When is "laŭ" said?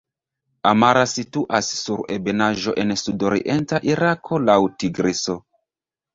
4.49-4.59